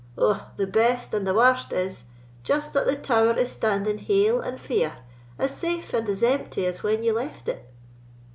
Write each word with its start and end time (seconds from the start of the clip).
"Ou, 0.17 0.39
the 0.57 0.65
best 0.65 1.13
and 1.13 1.27
the 1.27 1.33
warst 1.35 1.71
is, 1.71 2.05
just 2.41 2.73
that 2.73 2.87
the 2.87 2.95
tower 2.95 3.37
is 3.37 3.51
standing 3.51 3.99
hail 3.99 4.41
and 4.41 4.59
feir, 4.59 4.93
as 5.37 5.55
safe 5.55 5.93
and 5.93 6.09
as 6.09 6.23
empty 6.23 6.65
as 6.65 6.81
when 6.81 7.03
ye 7.03 7.11
left 7.11 7.47
it." 7.47 7.71